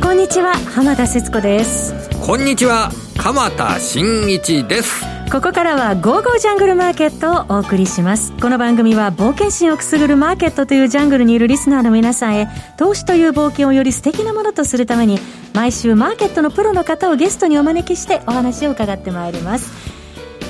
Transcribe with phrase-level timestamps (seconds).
[0.00, 1.92] んこんにちは浜田節子です。
[2.26, 5.04] こんにちは鎌田新一です。
[5.30, 8.32] ここからは「ゴーゴージャングルマーケット」をお送りします。
[8.40, 12.48] この番組は冒険心をくすぐるマーケットというジャングルにいるリスナーの皆さんへ
[12.78, 15.20] 投資という冒険をより素敵なものとするために
[15.52, 19.89] 毎週マーケットのプロの方をゲストにお招きしてお話を伺ってまいります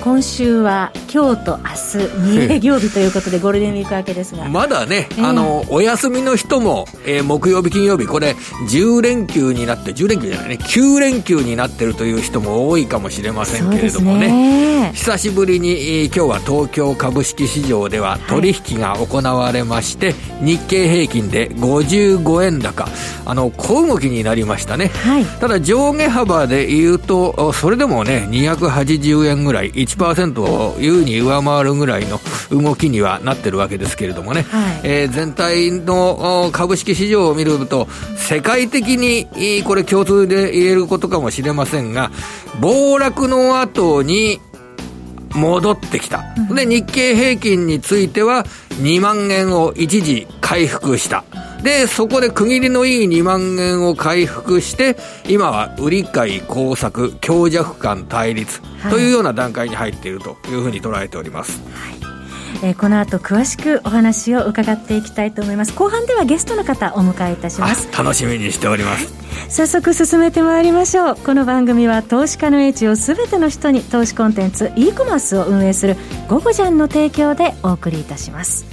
[0.02, 1.74] 今週は今日と明日
[2.48, 4.48] 2営業日ということでゴールデンウィーク明けですが。
[4.48, 8.34] まだね、えー、あのお休みの人も、えー、木曜日金曜日これ
[8.70, 14.28] 10連休になって10連休じゃないね9連休になってるという人も多いかもしれませんけれどもね、
[14.84, 20.12] ね、久しぶりに、えー、今日は東京株式市場では取引が行われまして、は
[20.42, 22.88] い、日経平均で55円高。
[23.30, 42.10] あの小動きになりましたね、はい、ただ上下幅で言うとそれでもね280円ぐらい1%を優に上回るぐらいの動きにはなってるわけですけれどもね、はい、えー、全体の株式市場を見ると、世界的にこれ共通で言えることかもしれませんが、
[42.60, 44.40] 暴落の後に
[45.34, 46.24] 戻ってきた。
[46.54, 48.44] で、日経平均については
[48.82, 51.24] 2万円を一時回復した。
[51.62, 54.96] で、そこで区切りのいい2万円を回復して、
[55.28, 61.60] 今は売り買い工作、強弱感対立というような段階に入っているというふうに捉えております。
[61.74, 62.00] はい。
[62.62, 65.74] えー、この後詳しくお話を伺っていきたいと思います。
[65.74, 67.88] 後半ではゲストの方お迎えいたします。
[67.96, 69.12] 楽しみにしております、
[69.48, 71.16] 早速進めてまいりましょう。
[71.16, 75.96] この番組は投資家の英知をすべての人に投資コンテンツ e コマースを運営する
[76.28, 78.66] 「ゴゴジャン」の提供でお送りいたします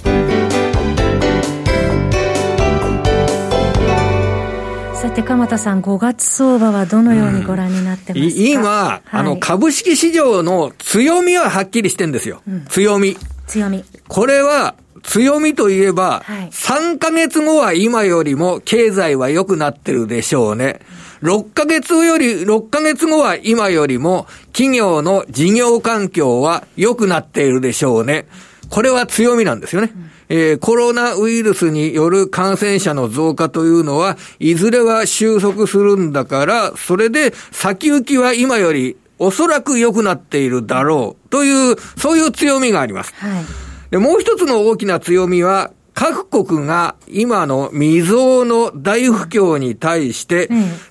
[5.18, 12.44] て鎌田さん、5月相場はどのようにご覧になってますか、うん、今、はい、あの、株式市場の強みははっきりしてんですよ。
[12.48, 13.18] うん、強み。
[13.48, 13.84] 強み。
[14.08, 20.82] これは、強みといえば、はい、3ヶ月後は今よりも経済は良くなってるでしょうね。
[21.24, 28.28] 6ヶ月より、6ヶ月後は今よりも企業の事業環境は良くなっているでしょうね。
[28.70, 29.92] これは強みなんですよね。
[29.96, 43.14] うんえー、コロナウイルスによる感染者の増加というのは、いずれは収束するんだから、それで先行きは今よりおそらく良くなっているだろうという、そういう強みがあります。
[43.16, 43.46] はい、
[43.92, 50.48] でもう一つの大きな強みは、各国が今の未曾有の大不況に対して、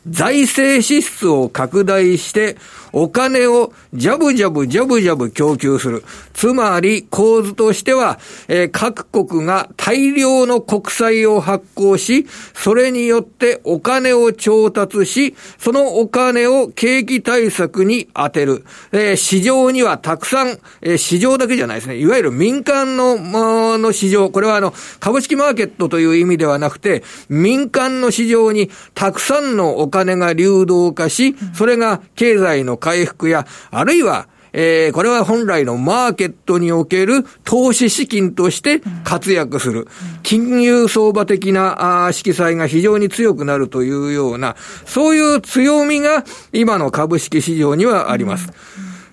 [0.09, 2.57] 財政支出を拡大して、
[2.99, 6.03] お金をジャブジャブジャブジャブ供給する。
[6.33, 8.19] つまり構図としては、
[8.49, 18.65] えー、各国が大量の国債を発行し、それによってお金を調達し、そのお金を景気対策に充てる。
[18.93, 21.99] えー、市場にはたくさん、えー、市場だけじゃないですね。
[21.99, 24.31] いわゆる民間の、まの市場。
[24.31, 39.87] これはあの、株式マーケットという意味ではなくて、民間の市場にたくさんのお金が流動化し、それが経済の回復や、あるいは、えー、これは本来のマーケットにおける投資資金として活躍する。
[40.23, 44.57] 金融相場的なあ色彩が非常に強くなるというような、
[44.87, 48.51] そういう強みが今の株式市場にはあります。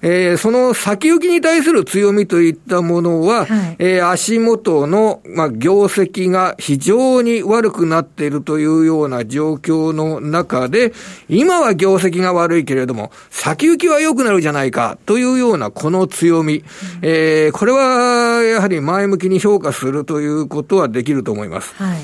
[0.03, 10.93] うんえー、その先行きに対する強みといったものは、はい、えー、足元の、まあ、業績が非常に悪くなっているというような状況の中で、
[11.29, 16.63] 今は業績が悪いけれども、先行きは良くなるじゃないかというようなこの強み、うん、
[17.01, 21.73] えー、これはやはり前向きに評価するということはできると思います。
[21.75, 21.97] はい、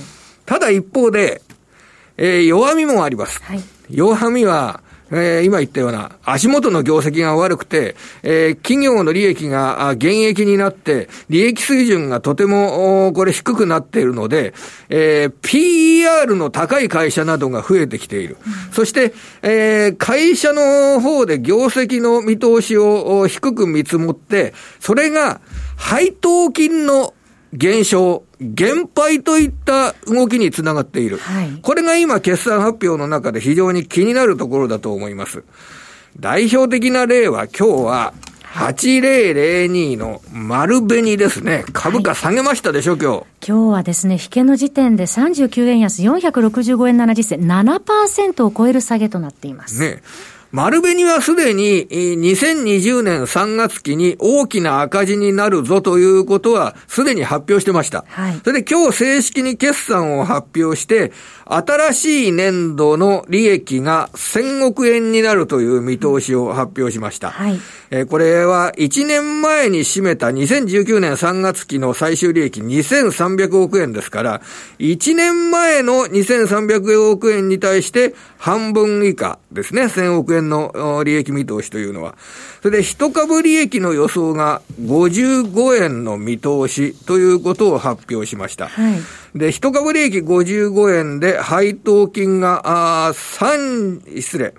[0.45, 1.41] ただ一方で、
[2.15, 3.41] えー、弱みもあります。
[3.43, 14.53] はい、弱みは、えー、今言ったような足元の業績が悪くて、えー、企業の利益が減益になって、利益水準がとても、これ低くなっているので、
[14.89, 18.37] えー、PER の高い会社などが増えてきている。
[18.45, 25.41] うん、そして、えー、会社の方で業績の見通しを低く見積もって、それが
[25.75, 27.13] 配当金の
[27.53, 31.18] 減少、減配といった動きにつながっている。
[31.18, 35.44] はい、これが今、決算発表の中で非常に気になるところだと思います。
[36.19, 38.13] 代表的な例は今日は、
[38.53, 41.63] 8002の丸紅ですね。
[41.71, 43.47] 株価下げましたでしょ、今日。
[43.47, 49.80] 今日はですね、引けの時点で39円安465円70銭、7%を超える下げとなっています。
[49.80, 50.01] ね。
[50.51, 58.04] 丸紅はすでに2020年3月期に大きな赤字になるぞということはすでに発表してました。
[58.07, 61.12] はい、それで今日正式に決算を発表して、
[61.46, 67.30] 新しい年度の利益が1000億円になるという見通しを発表しました。
[67.30, 67.60] はい、
[67.92, 74.42] えこれは1年前に占めた2019年3月期の最終利益2300億円ですから、
[74.80, 82.15] 1年前の2300億円に対して半分以下ですね、1000億円の利益見通しというのは。
[82.62, 88.69] それで一株利益の予想が55円の見通しということを発表しました。
[88.69, 88.91] は
[89.36, 94.53] い、で、一株利益55円で配当金が、あ3、失礼。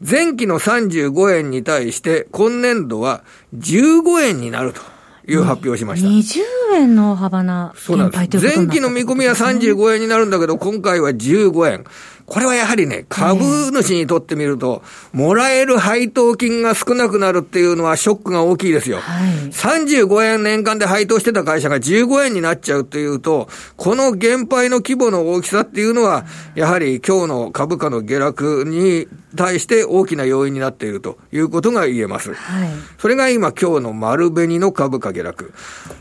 [0.00, 3.22] 前期の35円に対して今年度は
[3.54, 4.80] 15円になると。
[5.28, 6.08] いう発表をしました。
[6.08, 6.40] 20
[6.74, 8.44] 円の幅なそうなんです。
[8.44, 11.84] 前期の見込みは35円になるんだけど、今回は15円。
[12.30, 18.98] これはやはりね、株主にとってみると、もらえる配当金が少なくなるっていうのはショックが大きいですよ。
[19.00, 26.24] はい、35円年間で配当してた会社が15円になっちゃうっていうと、この減配の規模の大きさっていうのは、
[26.54, 32.32] やはり今日の株価の下落に対して大きな要因になっているということが言えます。
[32.32, 35.52] はい、それが今今日の丸紅の株価下落。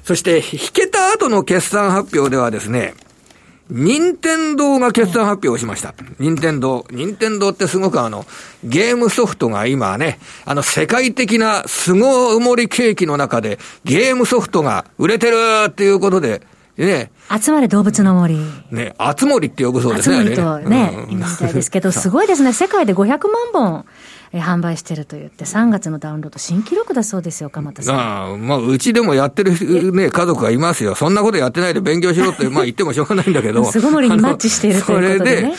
[0.03, 2.93] そして引けた後の決算発表ではですね、
[3.69, 5.93] 任天堂が決算発表をしました。
[6.17, 6.85] 任天堂。
[6.91, 8.25] 任天堂ってすごくあの、
[8.63, 15.35] ゲームソフトが今ね、あの世界的な凄埋もり景気の中でゲームソフトが売れてる
[15.67, 16.41] っていうことで、
[16.77, 17.11] ね。
[17.29, 18.39] 集まれ動物の森。
[18.71, 20.17] ね、集まりって呼ぶそうですね。
[20.35, 22.53] 集まりとね、みたいですけど、すごいですね。
[22.53, 23.85] 世界で500万本。
[24.31, 27.95] え販売してると言って、3月のダウンロード新記録だそうですよ、鎌田さん。
[27.95, 30.95] ああ、まあ、うちでもやってるね、家族がいますよ。
[30.95, 33.65] そんなことやってないで勉強しろって、まあ言ってもしょうがないんだけど。
[33.71, 35.55] 巣ごもりにマッチしているということで、ね、それで、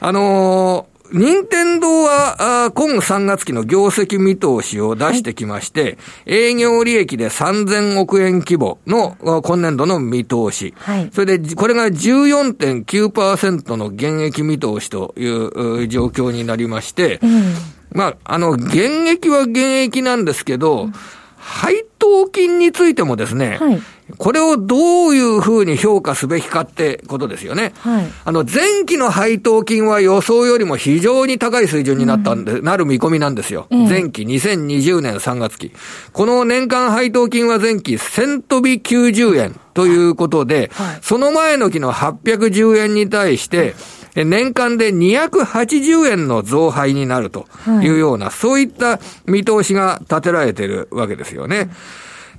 [0.00, 5.96] あのー任天堂は、今3月期の業績見通しを出してきまして、はい、
[6.26, 10.72] 営業利益で3000億円規模の今年度の見通し。
[10.78, 17.54] はい、それで、これが14.9%の減益見通しという状況になりまして、うん
[17.92, 20.88] まあ、あの、現役は現役なんですけど、
[21.36, 23.82] 配当金についてもですね、はい、
[24.18, 27.72] これをどういうふうに評価すべきかってことですよね。
[27.78, 33.66] はい、あの、前期の配当金は予想よりも非常に高い水準になったんで、うん、なる見込みなんですよ。
[33.70, 35.72] え前期2020年3月期。
[36.12, 43.74] この年間配当金は前期1000飛び90円ということで、はい、その前の期の810円に対して、
[44.14, 47.46] 年間で280円の増配になると
[47.82, 51.70] いうような、はい、そういった見通しが立てられているわけですよね。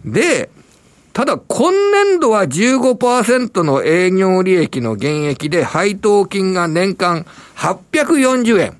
[0.05, 0.49] で、
[1.13, 7.25] ただ、今年度は15%の営業利益の減益で配当金が年間
[7.57, 8.77] 840円。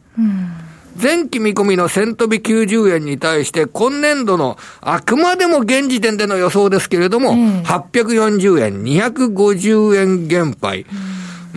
[1.02, 7.34] 前期見込みの1000飛び90円に対して、今年度のあくまでも現時点での予想ですけれども、
[7.64, 10.82] 840円、250円減配。
[10.82, 10.86] う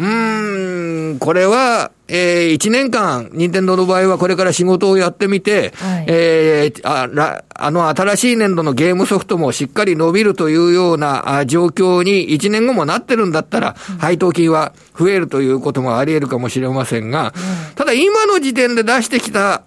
[0.01, 17.33] ーん、これは、えー、1年間、任天堂の場合はこれから仕事をやってみて、はい、えー、ああの新しい年度のゲームソフトもしっかり伸びるというようなあ状況に1年後もなってるんだったら、うん、配当金は増えるということもあり得るかもしれませんが、
[17.69, 19.63] うん、ただ今の時点で出してきた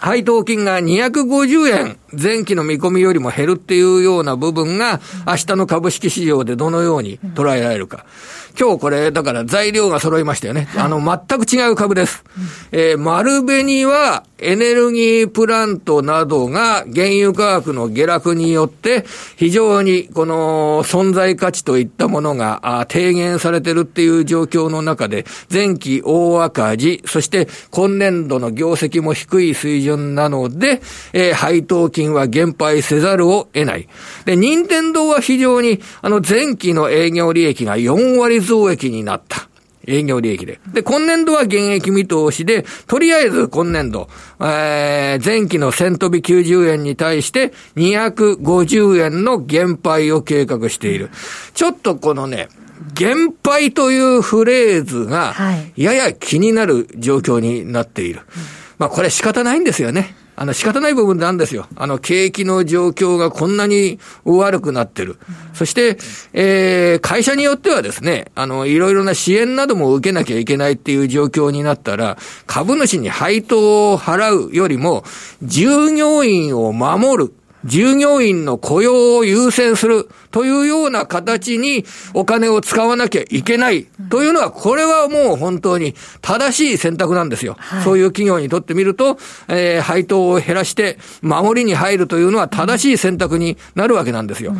[0.00, 8.06] 配当金が250円前期の見込みよりも減るっていうような部分が明日の株式市場でどのように捉えられるか。
[8.58, 10.68] 今日これ、だから材料が揃いましたよね。
[10.76, 12.24] あの、全く違う株です。
[12.72, 19.04] えー、丸紅はエネルギープラントなどが原油価格の下落によって
[19.36, 30.80] 非常にこの存在価値といったものが低減されてるっていう状況の中で前期大赤字、そして今年度の業績も低い水準なので、
[31.12, 33.88] えー、配当金は減配せざるを得ない。
[34.24, 39.48] で、任天堂は非常にあの前期の営業利益が4割増益になった。
[39.88, 40.60] 営業利益で。
[40.72, 51.10] で、今年度は減益見通しで、とりあえず今年度、えー、前期の1000飛び90円に対して250円の減配を計画している。
[51.54, 52.48] ちょっとこのね、
[52.94, 55.34] 減配というフレーズが、
[55.76, 58.20] やや気になる状況になっている。
[58.78, 60.14] まあこれ仕方ないんですよね。
[60.40, 61.66] あの仕方ない部分なんですよ。
[61.74, 65.18] あの景気の状況がこんなに悪くなってる。
[65.52, 65.98] そして、
[66.32, 75.02] えー、会社によってはですね、あの、いろいろな支援なども受けなきゃいけないっていう状況になったら、株主に配当を払うよりも、
[75.42, 77.34] 従業員を守る。
[77.64, 81.84] 従業員の雇用を優先するというような形に
[82.14, 87.56] お金を使わなきゃいけないというのは、これはもう本当に正しい選択なんですよ。
[87.58, 94.52] はい、そういう企業にとってみると、えー、配当を減らして守りに入るというのは正しい選択になるわけなんですよ。
[94.52, 94.58] うん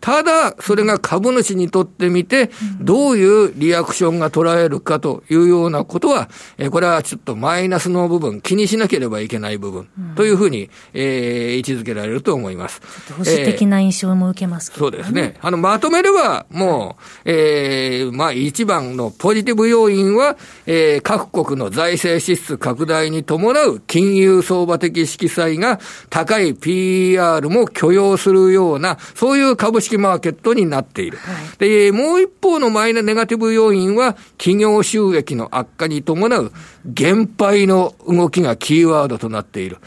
[0.00, 2.50] ただ、それが株主にとってみて、
[2.80, 12.80] どういうリアクションが捉えるかというようなことは、えこれはちょっとマイナスの部分、気にしなければいけない部分、というふうに、えー、位置づけられると思います。
[13.10, 15.34] 保守的な印象も受けますけど、ねそうですね。
[15.40, 20.36] あの、まとめれば、もう、えー、まあ、一番のポジティブ要因は、
[20.66, 31.18] えー、各国の財政支出拡大に伴う金融相場的色彩が高い PR も許容するような、そういう株式式マーケットになっている。
[31.18, 36.52] はい、で、もう一方のマイナネガティブ要因は、企業収益の悪化に伴う
[36.84, 39.78] 減配の動きがキーワードとなっている。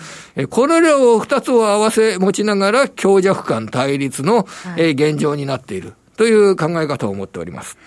[0.50, 7.78] これらを二つを合わせ持ちながら強弱感対立の現状になっているという考え方を持っております。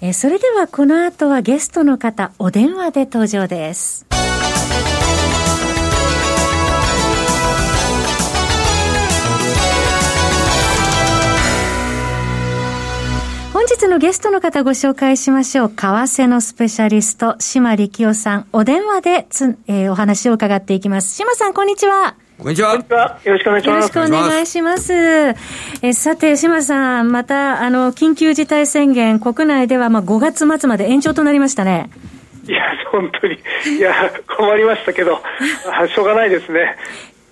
[0.00, 4.06] えそれではこの後はゲストの方、お電話で登場です。
[13.62, 15.68] 本日のゲストの方ご紹介しましょう。
[15.68, 21.14] 為替のスペシャリスト、島力夫さん、お電話でつ、えー、お話を伺っていきます。
[21.14, 22.16] 島さん、こんにちは。
[22.38, 22.74] こんにちは。
[22.74, 22.82] よ
[23.24, 23.66] ろしくお願いします。
[23.68, 24.92] よろしくお願いします。
[25.80, 31.88] えさて、島さん、また、あの、緊急事態宣言、国内では、まあ、5月末まで延長となりましたね。
[32.48, 33.38] いや、本当に、
[33.78, 33.94] いや、
[34.36, 35.20] 困りましたけど、
[35.94, 36.76] しょうがないですね。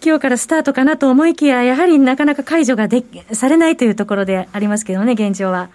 [0.01, 5.71] 今日からスタートかなと思いきや、やはりなかなか解除がでされないというところでありますけどね、現状は。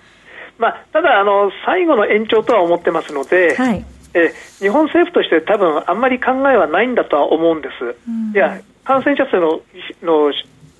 [0.58, 7.98] まあ、ただあの、最後の延長とは思ってますので、はい、え日本政府として多分あんまり考えはないんだとは思うんです。
[8.08, 9.62] うん、いや感染者数の
[10.02, 10.32] の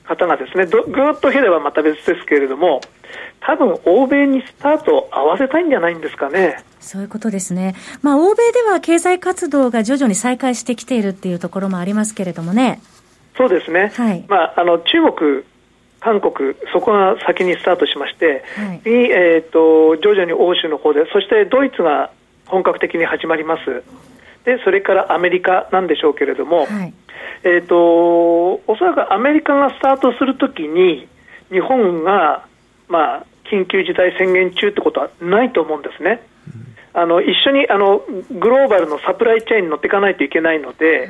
[0.06, 2.80] 方がですねぐっと減ればまた別ですけれども、
[3.42, 6.64] 多分欧米にスタートを合わせたいんじゃないんですかね。
[6.80, 7.76] そういうことですね。
[8.02, 12.82] まあ、欧米では経済活動が徐々に再開してきているっていうところもありますけれどもね。
[13.38, 13.92] そうですね。
[13.96, 14.24] はい。
[14.28, 15.44] まあ、あの、中国
[16.06, 22.12] 韓国、そこが先にスタートしまして、はい、えーと、徐々に欧州の方で、そしてドイツが
[22.46, 23.82] 本格的に始まります。
[24.46, 26.94] でそれからアメリカなんでしょうけれども、はい、
[27.44, 31.08] えーと、おそらくアメリカがスタートするときに、
[31.50, 32.46] 日本が、
[32.88, 36.22] まあ、緊急事態宣言中ってことはないと思うんですね。
[36.94, 37.98] あの一緒にあの
[38.32, 41.10] グローバルのサプライチェーンに乗っていかないといけないので、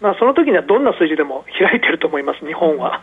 [0.00, 3.02] まあ、その時にはどんな数字でも開いてると思います、日本は。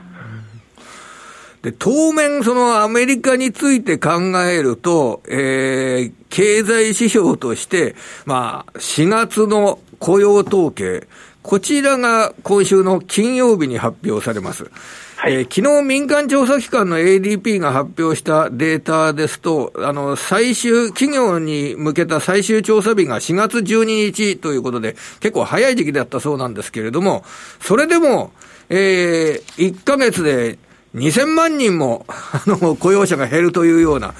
[1.62, 11.08] で、当面そのアメリカについて考えると、えー、経済指標として、まあ、4月の雇用統計、
[11.44, 14.72] こちらが今週の金曜日に発表されます。
[15.18, 27.24] はい、えー、昨日民間調査機関の ADP が発表したデータですと、あの、最終、企業に向けた最終調査日が4月12日ということで、結構早い時期だったそうなんですけれども、
[27.60, 28.32] それでも、
[28.70, 30.58] えー、1ヶ月で
[30.95, 34.13] 2000万人も、 あの、雇用者が減るというような、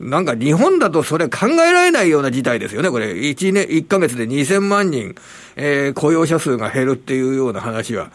[0.00, 3.06] なんか日本だとそれ考えられないような事態ですよね、これ。
[3.06, 5.14] 1年、1ヶ月で2000万人、
[5.56, 8.10] えー、雇用者数が減るっていうような話は。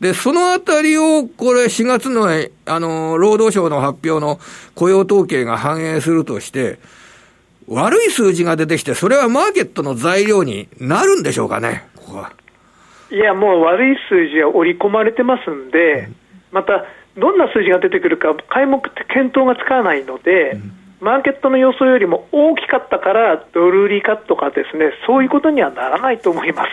[0.00, 2.28] で、そのあたりを、これ4月の、
[2.66, 4.38] あの、労働省の発表の
[4.74, 6.78] 雇用統計が反映するとして、
[7.68, 12.32] 悪い数字が出てきて、それはマーケットの材料になるんでしょうかね、ここは。
[13.10, 16.08] いや、もう悪い数字は織り込まれてますんで、
[16.52, 16.84] また、
[17.16, 26.68] どんな数字が出てくるか、皆目って見当がつかないので、うん、マーケットの予想よりも大きかったから、ドル売りかとかですね、そういうことにはならないと思います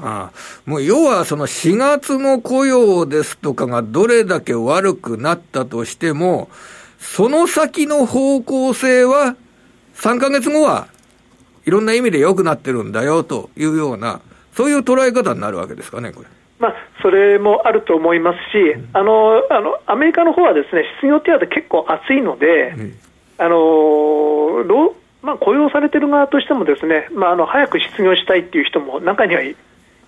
[0.00, 0.32] ああ
[0.64, 6.48] もう要は、その4月の雇用ですとかがどれだけ悪くなったとしても、
[6.98, 9.36] その先の方向性は、
[9.96, 10.88] 3か月後は
[11.66, 14.20] いろんな意味で良くなってるんだよというような、
[14.56, 16.26] そういう捉え方になるわけですかね、これ。
[16.62, 22.72] まあ、それもあると思いますし、あのあのアメリカの方はですね失業手当結構厚いので、
[23.36, 29.56] あのまあ、雇用されてる側としてもですね、まあ、あの早く失業したいっていう人も中にはい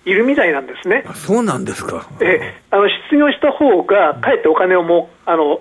[0.05, 1.03] るみたいなんですね。
[1.13, 2.07] そうなんですか。
[2.21, 5.59] えあの失業した方がかえってお金をもあの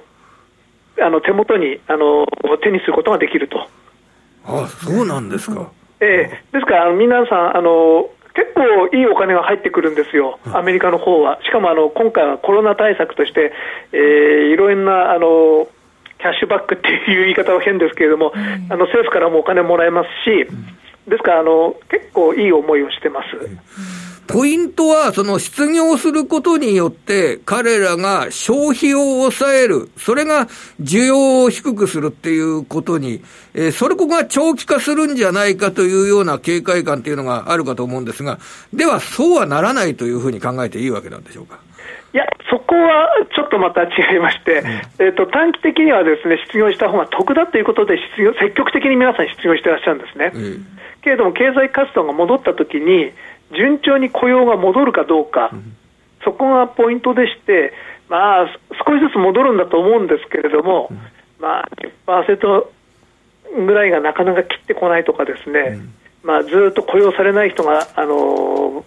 [1.02, 2.24] あの手元にあの
[2.62, 3.66] 手にすることができると。
[4.46, 5.72] あそうなんですか。
[5.98, 11.38] ええ、ですから皆さんあの結構いいお金が入ってくるんですよ、アメリカの方は。
[11.44, 13.52] しかもあの今回はコロナ対策として、
[13.92, 14.00] えー、
[14.52, 15.68] いろんなあの
[16.18, 20.48] キャッシュバックっていう言い方は変ですけれども、うん、あの政府からもお金もらえますし、
[21.08, 24.03] ですからあの結構いい思いをしてます。
[24.26, 30.46] ポイントは、その失業することによって、彼らが消費を抑える、それが
[30.80, 33.22] 需要を低くするっていうことに、
[33.54, 38.38] えー、それこが長期化するんじゃないかというような警戒感っていうのがあるかと思うんですが、
[38.72, 41.58] では、そうはならないというふうに考えていいわけなんでしょうか？
[42.14, 44.68] いや、そこはちょっとまた違いまして、うん、
[45.06, 50.30] えーと、短期的にはですね失業した方が得だということで失業、積極的に皆さん失業してらっしゃるんですね。
[50.32, 50.66] うん、
[51.02, 53.12] けれども、経済活動が戻ったときに、
[53.52, 55.76] 順調に雇用が戻るかどうか、うん、
[56.24, 57.72] そこがポイントでして、
[58.08, 58.46] まあ、
[58.86, 60.90] 少しずつ戻るんだと思うんですけれども、
[61.38, 61.68] まあ、
[62.06, 62.66] 10%
[63.66, 65.80] ぐらいがなかなか切ってこないとかですね、
[66.22, 68.84] まあ、ずっと雇用されない人が、あの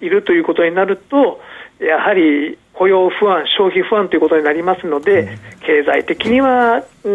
[0.00, 1.40] ー、いるということになると、
[1.82, 7.08] やはり雇用不安、消費不安ということになりますので、経済的には、う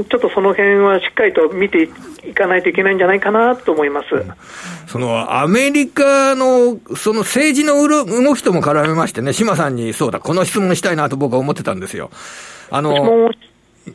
[0.00, 1.88] んちょっとその辺はしっかりと見て
[2.28, 4.08] いかないといけないんじゃないかなと思います。
[4.86, 12.10] そのアメリカのその政治の動きとも絡めましてね、島さんにそうだ、この質問したいなと僕は思ってたんですよ。
[12.70, 13.30] あの、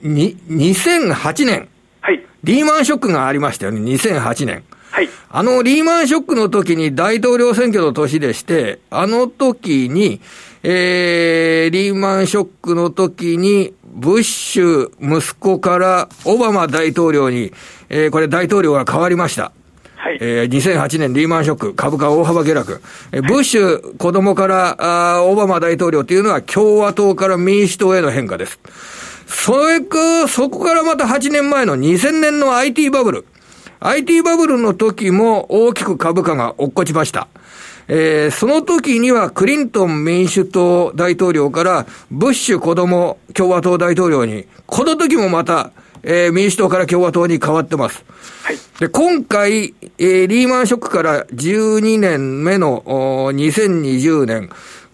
[0.02, 1.70] に2008年、
[2.02, 4.64] はい、リーマンショックがありましたよね、2008年。
[4.94, 5.10] はい。
[5.32, 10.22] あの、リーマンショックの時に大統領選挙の年でして、あの時に、
[10.62, 17.52] えー、リーマンショックの時に、ブッシュ息子からオバマ大統領に、
[17.90, 19.52] えー、これ大統領が変わりました。
[19.96, 20.20] はい。
[20.22, 22.80] えー、2008年リーマンショック、株価大幅下落。
[23.12, 28.60] えー、ブッシュ子供からあオバマ大統領っていうのは共和党から民主党への変化です。
[29.26, 33.26] それか、そこからまた8年前の2000年の IT バブル。
[33.86, 37.28] IT バブルの時も大きく株価が落っこちました。
[37.90, 45.72] えー、その時にはクリントン民主党大統領からブッシュ子供共和党大統領に、この時もまた、
[46.02, 48.06] えー、民主党から共和党に変わってます。
[48.44, 54.50] はい、で、今回、えー、リーマンショックから12年目の2020年、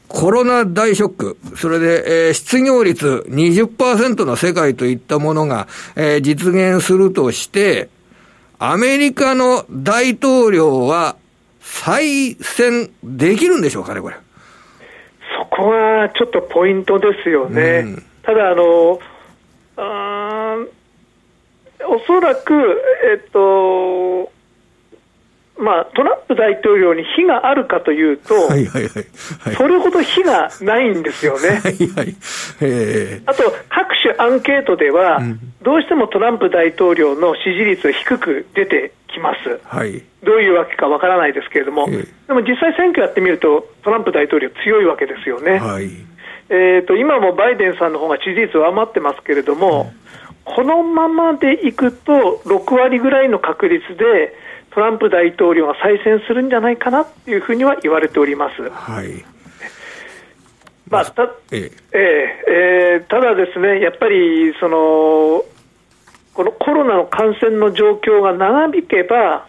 [0.07, 7.89] コロナ大ショック、それで、えー、失業率20%の世界といったものが、えー、実現するとして、
[8.59, 11.15] アメリカの大統領は
[11.61, 14.17] 再選できるんでしょうかね、これ。
[15.37, 17.83] そこはちょっとポイントですよね。
[17.85, 18.99] うん、ただ、あの、
[19.77, 20.57] あ
[21.87, 22.53] おそらく、
[23.13, 24.29] えっと、
[25.59, 28.91] まあ、トランプ大統領に非があるかというと、はいはいはい
[29.39, 31.59] はい、それほど非がないんですよね。
[31.59, 32.15] はいはい。
[32.61, 33.19] え。
[33.19, 45.59] ー、あと、各種アンケートでは、うん、どうしてもトランプ大統領の支持率は低く出てきます、はい、どういうわけかわからないですけれども、えー、でも実際選挙やってみると、トランプ大統領強いわけですよね。
[45.59, 45.89] はい、
[46.49, 49.91] えーと、今もバイデンさんの方が支持率上回ってますけれども、
[50.47, 54.33] うん、このままでいくと、6割ぐらいの確率で、
[54.71, 58.69] トランプ大統領が再選するんじゃないかなっていうふうには言われております。
[58.69, 59.25] はい。
[60.89, 65.45] まあ、た、えええー、ただですね、やっぱり、その、
[66.33, 69.45] このコロナの感染の状況が長引けば、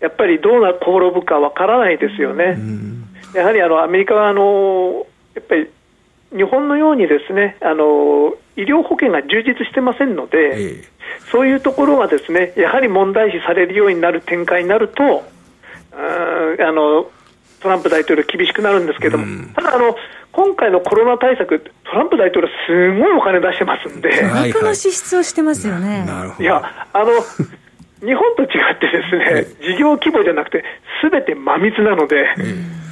[0.00, 2.58] やっぱりどうな転ぶかわからないですよね。
[3.34, 5.68] やはりあのアメリカはあのやっぱり
[6.34, 10.84] 日本のようにですねあの医療保険が充実してませんので、ええ、
[11.30, 15.24] そういうところがですねやはり問題視されるようになる展開になると、
[15.92, 17.10] あの
[17.64, 19.96] トランプ大統領、厳しくなるんですけども、うん、ただあの、
[20.32, 26.06] 今回のコロナ対策、トランプ大統領、すごいお金出してますんで、多額の支出をしてますよね。
[26.38, 27.10] いやあの
[28.06, 30.62] 日本と違ってですね、事業規模じゃなくて、
[31.00, 32.83] すべて真水なので、うん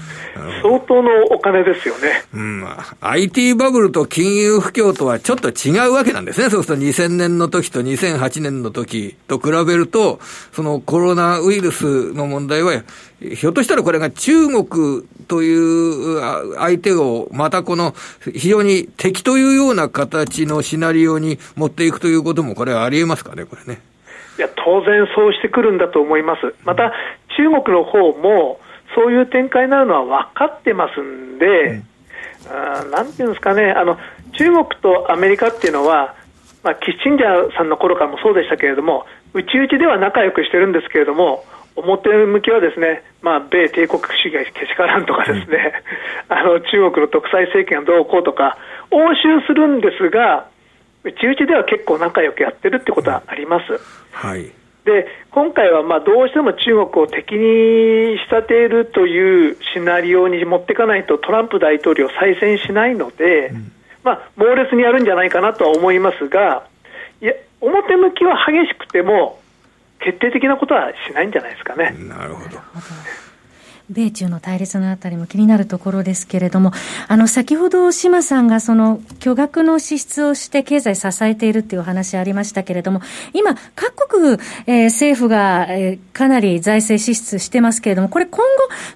[0.63, 2.25] 相当のお金ですよね。
[2.35, 2.65] うん。
[3.01, 6.51] IT バブルと金融不況とはちょっと違うわけなんですね。
[6.51, 10.21] そうすると2000年の時と2008年の時と比べると、
[10.53, 12.83] そのコロナウイルスの問題は、
[13.21, 16.21] ひょっとしたらこれが中国という
[16.57, 17.95] 相手をまたこの
[18.33, 23.81] 非常に敵というような形のシナリオに持っていくということもこれはありえますかね、これね。
[24.39, 26.55] いや、当然そうしてくるんだと思います。
[26.65, 26.93] また、
[27.37, 28.61] 中国の方も、
[28.95, 31.83] そういう展開になるのは分かってますんで、
[32.85, 33.99] うん、なんていうんですかね、あの
[34.33, 36.15] 中国とアメリカっていうのは、
[36.63, 45.73] まあ、キッチンジャーさんの頃からもそうでしたけれども、内々では仲良くしてるんですけれども、表向きはですね、まあ、米帝国主義がけしからんとかですね、
[46.31, 48.59] うん、あの中国の独裁政権がどうこうとか、
[48.91, 50.49] 応酬するんですが、
[51.05, 53.81] 内々では結構仲良くやってるってことはあります。
[54.13, 54.53] はい
[54.85, 66.67] で今回はまあどうしても中国を敵に仕立てるというシナリオに持っていかないとトランプ大統領再選しないので、うん、まあ、猛烈にやるんじゃないかなとは思いますが
[67.21, 69.41] いや表向きは激しくても
[70.01, 71.95] 決定的なことはしないんじゃないですかね。
[71.97, 72.59] なるほど
[73.91, 76.73] 米中の対立のあたりも気になるところですけれども、
[77.09, 83.01] あの、先ほど島さんがその巨額の支出をして経済支えているっていうお話ありましたけれども、
[83.33, 88.45] 今、各国、えー、政府が、えー、かなり財政支出してますけれども、これ今後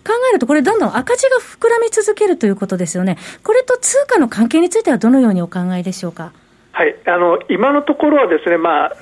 [0.05, 3.18] 考えると、これどんどん赤字が膨らみ続けるということですよね。
[3.42, 6.33] これと通貨の関係についてはどのようにお考えでしょうか？
[6.72, 8.96] はい、あの今のところはですね、まあ、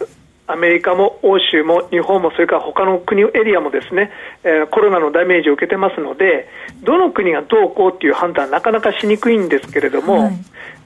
[0.46, 4.10] アメリカも欧州も日本もそれから他の国エリアもですね、
[4.42, 6.48] えー、コロナのダメージを受けてますので
[6.82, 10.38] どの国がどうこうという判断はなかなかしにくいんですけれども、はい、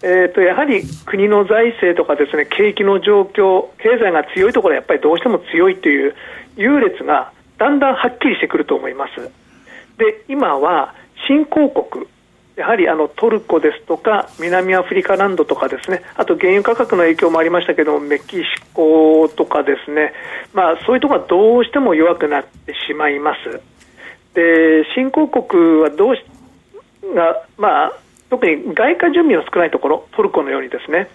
[0.02, 6.14] えーと、やはり国の財政とかですね景気の状況経済が強いところはやっぱりどうしても強いという
[6.56, 9.30] 優劣がだんだんはっきりしてくると思います。
[9.98, 10.94] で今は
[11.26, 12.06] 新興国
[12.58, 18.44] やはりあのトルコですとか南アフリカランドとかですねあと原油価格の影響もありましたけどメキシ
[18.74, 20.12] コとかですね、
[20.52, 23.62] まあ、そういうところがどうしても弱くなってしまいます。
[24.34, 26.22] で新興国はどうし
[27.14, 27.92] が、まあ、
[28.28, 31.08] 特に外貨準備の少ないところトルコのようにですね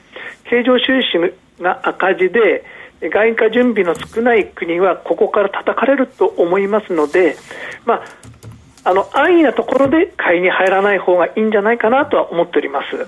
[0.49, 2.63] 経常収支が赤字で
[3.01, 7.35] 外貨準備の少ない国はここから叩かれると思いますので、
[7.85, 8.03] まあ、
[8.85, 13.07] あの安易なところで買いに入らない方がいいんじゃないかなとは思っております。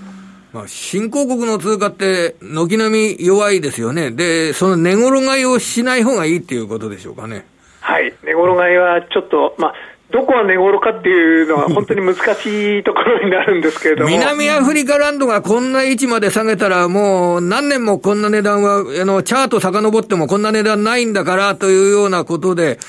[0.53, 4.09] まあ、新興国の通貨って、軒並み弱いですよね。
[4.09, 7.45] で、その値頃買いをしない方がいいっていうことでしょうかね。
[7.81, 8.13] はい。
[8.23, 9.73] 値頃買いはちょっと、まあ、
[10.11, 14.09] どこは値頃かっていうのは本当に難しいところになるんですけれども。
[14.09, 22.79] 南アフリカランドがこんな位置まで下げたら、もう何年もこんな値段は、あの、チャート遡ってもこんな値段ないんだからというようなことで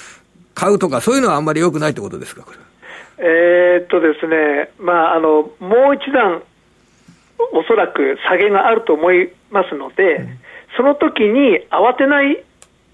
[0.55, 2.59] 買うとか、そういうのはあんまり良くないってことですか、これ。
[3.18, 6.42] えー、っとですね、まあ、あのもう一段、
[7.52, 10.38] おそらく下げがあると思いますので、うん、
[10.76, 12.42] その時に慌てない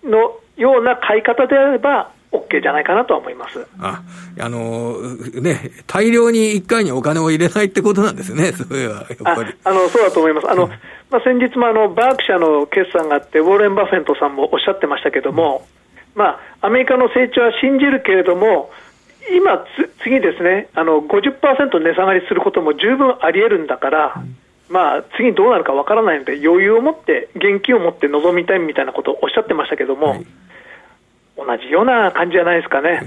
[0.05, 3.67] のような買い方であれば、OK じゃないかなと思います。
[3.79, 4.03] あ
[4.41, 4.97] あの
[5.41, 9.55] ね、大量に1回にお金を入れないってことなんですね、 それはやっぱり。
[9.65, 10.71] あのそうだと思います、あの、うん、
[11.11, 15.67] まあ、先日もあのバーク社の決算があって、ウォーレン・バフェントさんもおっしゃってましたけども、
[16.17, 18.71] うん、まあ、アメリカの成長は信じるけれども、
[19.31, 19.65] 今
[20.03, 24.37] 次ですね、あの50%値下がりすることも十分あり得るんだから、うん、
[24.69, 30.27] まあ、次どうなるかわからないので、余裕を持って、現金を持って臨みたいみたいなことをおっしゃってましたけども、はい、
[31.37, 33.03] 同じような感じじゃないですかね。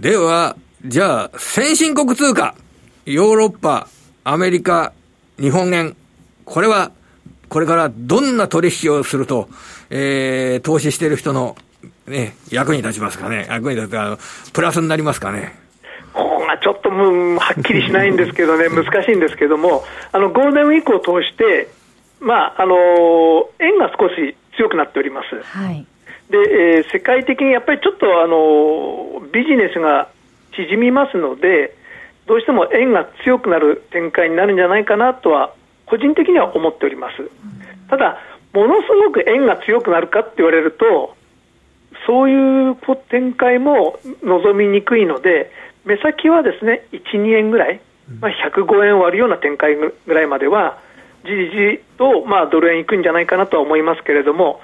[0.00, 2.54] では、じゃあ、先進国通貨、
[3.06, 3.88] ヨーロッパ、
[4.24, 4.92] アメリカ、
[5.38, 5.96] 日本円、
[6.44, 6.92] これは、
[7.48, 9.48] これからどんな取引をすると、
[9.90, 11.56] えー、投資している人の
[12.06, 14.18] ね、役に立ちますかね、役に立つあの
[14.52, 15.58] プラスになりますかね。
[16.12, 21.68] ここがちょっともうはっきりしないんですけどね、 難しいんですけども、あのゴールデンウィークを通して、
[22.20, 25.42] まああの円が少し強くなっております。
[25.42, 25.86] はい
[26.30, 30.08] でえー、世界的にやっぱりちょっとあのビジネスが
[30.56, 31.74] 縮みますので、
[32.26, 35.52] どうしても円が強くなる展開になるんじゃないかなとは、
[35.86, 37.30] 個人的には思っております。
[37.88, 38.18] ただ、
[38.52, 41.16] ものすごく円が強くなるかって言われると、
[42.06, 42.76] そういう
[43.10, 45.50] 展開も望みにくいので、
[45.84, 47.80] 目先はですね1、2円ぐらい、
[48.20, 50.78] まあ、105円割るような展開ぐらいまでは、
[51.24, 54.60] じりじりと、まあ、ドル円いくんじゃないかなとは思いますけれども、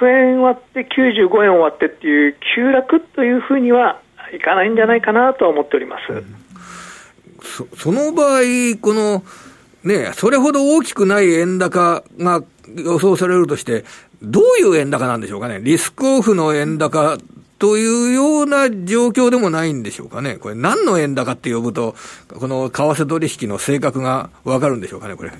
[0.00, 4.00] 100円割って95円割ってっていう急落というふうには
[4.32, 6.12] いかないんじゃないかなとは思っております。
[6.12, 6.36] うん、
[7.42, 8.40] そその場合、
[8.80, 9.22] この、
[9.84, 12.42] ね、それほど大きくない円高が
[12.74, 13.84] 予想されるとして、
[14.26, 15.60] どういう円高なんでしょうかね？
[15.62, 17.18] リスクオフの円高
[17.58, 20.36] というような状況でもないんでしょうかね？
[20.36, 21.94] これ何の円高って呼ぶと、
[22.38, 25.32] この為替取引の性格がわかるんでしょうかね、これ。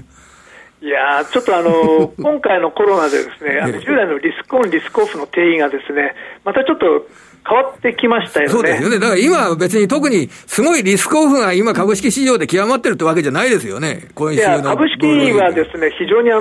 [0.82, 7.06] いやちょっとあの、 今回のコロナでですね、あの従来のリスクオン、リスクオフの定義がですね、またちょっと
[7.48, 8.52] 変わってきましたよね。
[8.52, 8.98] そうですよね。
[8.98, 14.08] だから今別に特にすごいリスクオフが今株式市場で極まってるってわけじゃないですよね？
[14.14, 14.62] 今週の。
[14.62, 16.40] 株式はですね、非常にあ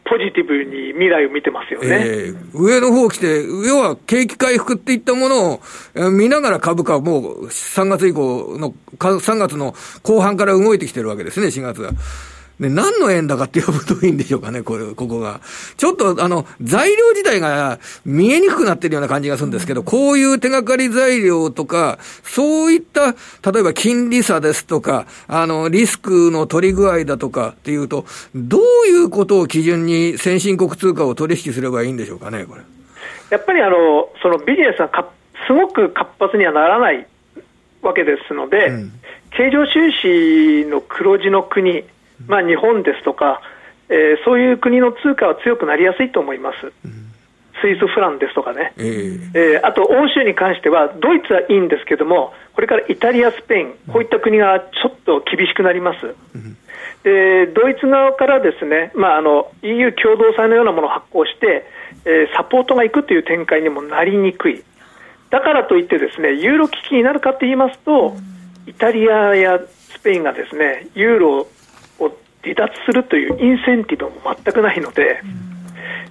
[0.25, 1.87] ジティブに未来を見てますよね。
[1.89, 5.61] えー、上の方来て、要は景気回復っていったものを
[6.11, 11.91] 見ながら株価もう3月以降の、3月の後半から動いてきてるわけですね、4月は。
[12.61, 15.41] ね、何の円高って呼ぶといいんでしょうかね、これ、ここが。
[15.77, 23.15] ちょっと、あの、材料自体が見えにくくなってるような感じがするんですけど、こういう手がかり材料とか、そういった、
[23.51, 32.61] 例えば金利差ですとか、あの、リスクの取り具合だとかっていうと、どういうことを基準に先進国通貨を取引すればいいんでしょうかね、これ。
[33.31, 34.89] やっぱりあの、そのビジネスが
[35.47, 37.07] すごく活発にはならない
[37.81, 38.91] わけですので、うん、
[39.31, 41.83] 経常収支の黒字の国、
[42.27, 43.41] まあ、日本ですとか、
[43.89, 46.71] えー、そういう国の通貨は強くなりやすいと思います。
[47.61, 56.15] スイスフランですとかね、えー、えー、あと欧州に関しては、ドイツはいいんですけども、これからイタリア、スペイン、こういった国がちょっと厳しくなります。
[57.03, 61.65] でドイツ側からですね、まあ、あの EU 共同債のようなものを発行して、
[62.05, 64.63] えー、サポートがいくという展開にもなりにくい、
[65.31, 68.15] だからといってですねユーロ危機になるかと言いますと、
[68.67, 71.51] イタリアやスペインがですねユーロを
[72.43, 75.21] 離脱するというインセンティブも全くないので。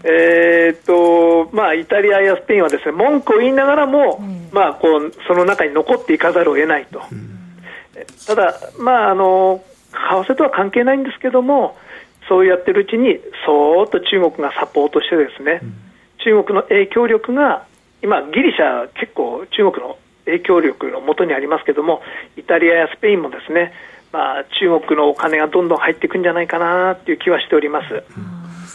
[0.03, 4.19] えーとまあ、イタリアやスペインはですね文句を言いながらも、
[4.51, 7.03] まあ、こうその中に残っていかざるを得ないと、
[8.27, 9.63] ただ、まああの、
[9.93, 11.77] 為替とは関係ないんですけども、
[12.29, 15.61] そうやってるうちに、そーっと中国がサポートしてですね、
[16.25, 17.67] 中国の影響力が、
[18.03, 22.03] 今、ギリシャ、結構中国の影響力のもとにありますけども、
[22.37, 23.73] イタリアやスペインもですね、
[24.13, 28.03] まあ、中国のお金がどんどん入っていくんじゃないかなという気はしております。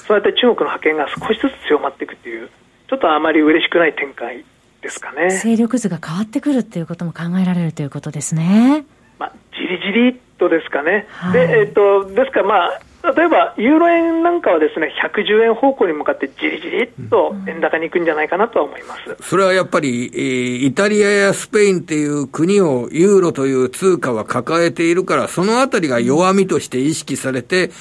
[0.08, 2.50] そうやって中国の覇権が少しずつ強まっていくという、
[2.88, 4.46] ちょっとあまり嬉しくない展開
[4.82, 5.32] ですかね。
[5.32, 8.86] 勢力図が変わってくるということも考えられるということですね。
[9.18, 11.08] まあ、じりじりとですかね。
[11.10, 12.82] はい、で、えっ、ー、と、ですからまあ、
[13.14, 27.72] 例えばユーロ円なんかはですね110円方向に向かってじりじりっと円高に行くんじゃないかなとは思います、それはやっぱり、えー、イタリアやスペインっていう国をユーロという通貨は抱えているから、そのあたりが弱みとして意識されて、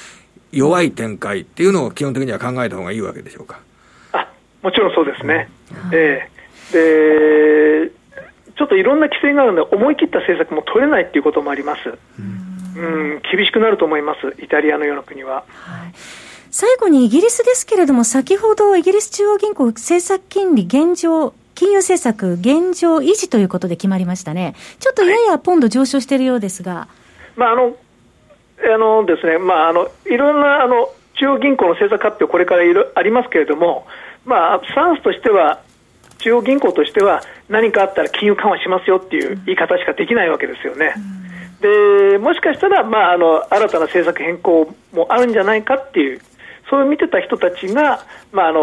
[0.52, 3.60] 弱い展開っていうのを基本的には考えた方がいいわけでしょうか。
[4.12, 4.28] あ
[4.62, 5.48] もちろんそうですね。
[5.92, 7.92] えー、で
[8.56, 11.98] ちょっといろんな規制があるので、思い切った政策も取れないっていうこともあります。
[12.18, 12.43] うん
[12.76, 15.44] うん厳しくなると思います、イタリアのような国は。
[15.48, 15.94] はい
[16.56, 24.54] 最後にイギリスですけれども、先ほどイギリス中央銀行政策金利現状、金融政策現状維持ということで決まりましたね。
[24.78, 26.72] ちょっとややポンド上昇しているようですが。
[26.74, 26.88] は
[27.36, 27.76] い、まあ、あの、
[28.72, 33.88] あのですね、まあ、あの、いろんな、あの、中央銀行の政策発表、これからいろありますけれども、
[34.24, 35.60] まあ、スタンスとしては、
[36.18, 40.94] 中央銀行としては、何かあったら金融緩和しますよっていう言い方しかできないわけですよね。
[41.18, 41.23] うん
[41.64, 46.20] でもしかしたら、まあ、あの新たな政策変更もあるんじゃないかっていう、
[46.68, 48.60] そう見てた人たちが、まあ、あの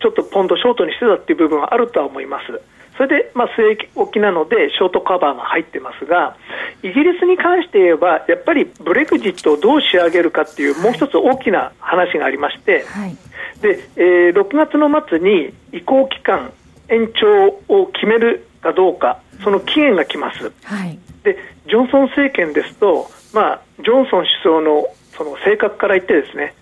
[0.00, 2.62] ちょっとポンドショートにしてたっていう部分はあるとは思います。
[2.96, 6.36] それで、まあ、据え置きなので、ショートカバーが入ってますが、
[6.84, 13.16] イギリスに関して言えば、やっぱりブレグジットをどう仕上げるかっていう、もう一つ大きな話がありまして、はい、
[13.60, 16.52] でえー、6月の末に移行期間
[16.88, 20.52] 延長を決めるかどうか、その期限が来ます。
[20.62, 26.54] はいでジョンソン政権ですと、まあ、ジョンソン首相のその性格から言ってですね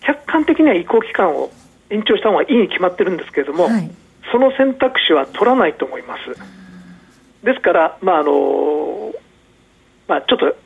[0.00, 1.50] 客観的には移行期間を
[1.90, 3.90] 延長した方がいいに決まってるんですけれども、はい、
[4.32, 6.36] その選択肢は取らないと思います。
[7.44, 9.14] ですから、まああの
[10.08, 10.56] まあ、ちょっと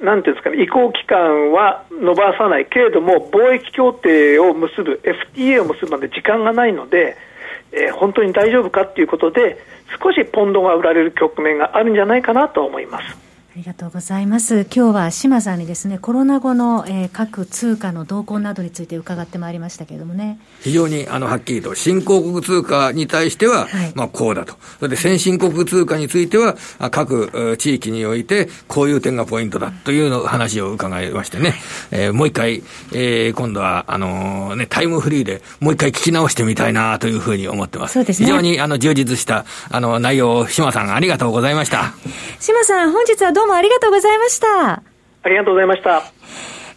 [0.00, 5.00] なんていうんですかね、移行期間は伸ばさないけれども、貿易協定を結ぶ、
[5.34, 7.16] FTA を結ぶまで時間がないので、
[7.72, 9.58] えー、本当に大丈夫かということで、
[10.02, 13.29] 少しポンドが売られる局面があるんじゃないかなと思います。
[13.60, 14.66] ありがとうございます。
[14.74, 20.40] 今日は島さんにですね、コロナ後の、えー、各通貨の動向などについて伺ってまいりましたけれどもね。
[20.62, 24.54] 非常に、あの、はっきりと、新興国通貨に対しては、はい、まあ、こうだと。
[24.78, 26.56] それで、先進国通貨については、
[26.90, 31.52] 各地域において、こういう点がポイントだというの話を伺いましてね、
[31.90, 32.62] えー、もう一回、
[32.94, 37.92] えー、今度は、あのー、ね、タイムフリーでもう一回聞き直してみたいなというふうに思ってます。
[37.92, 38.26] そうですね。
[38.26, 41.92] 非常に、あの、充実した、あの、内容を、島さんありがとうございました。
[42.38, 44.82] 島さん、本日はどうもありがとうございました。
[45.22, 46.02] ありがとうございました。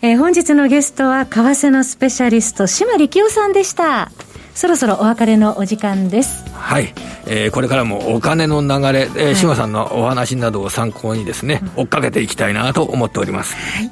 [0.01, 4.11] えー、本日のゲストは、為替のスペシャリスト、島力夫さんでした。
[4.53, 6.43] そろそろお別れのお時間です。
[6.53, 6.93] はい。
[7.25, 13.55] えー、これからもお金の流れ、えー、はい、島さんのお話などを参考にですね、うん、追っかけていきたいなと思っております。
[13.55, 13.91] はい。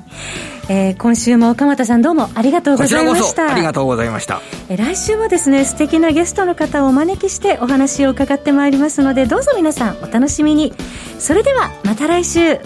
[0.71, 3.51] えー、今週も岡本さんどうもありがとうございました。
[3.51, 10.73] ありがとうございました、えー、来週もですね素敵なゲストの方をお招きしてお話を伺ってまいりますのでどうぞ皆さんお楽しみに。
[11.19, 12.60] それではまた来週。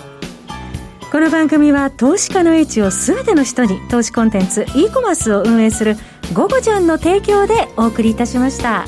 [1.12, 5.96] この番組は投資家の位置を全ての人に投資コンテンツ e コマースを運営する
[6.34, 8.86] 「ゴゴジャン」の提供でお送りいたしました。